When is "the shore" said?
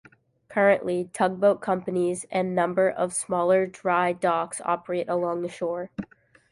5.43-5.91